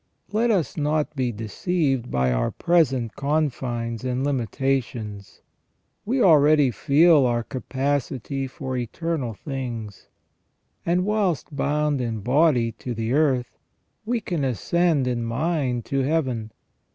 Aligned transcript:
Let 0.31 0.49
us 0.49 0.77
not 0.77 1.15
be 1.15 1.31
deceived 1.31 2.09
by 2.09 2.31
our 2.33 2.49
present 2.49 3.15
confines 3.15 4.03
and 4.03 4.23
limitations. 4.25 5.43
We 6.05 6.23
already 6.23 6.71
feel 6.71 7.27
our 7.27 7.43
capacity 7.43 8.47
for 8.47 8.75
eternal 8.75 9.35
things, 9.35 10.07
and 10.87 11.05
whilst 11.05 11.55
bound 11.55 12.01
in 12.01 12.21
body 12.21 12.71
to 12.79 12.95
the 12.95 13.13
earth, 13.13 13.59
we 14.03 14.19
can 14.21 14.43
ascend 14.43 15.05
in 15.05 15.23
mind 15.23 15.85
to 15.85 15.99
Heaven. 15.99 16.51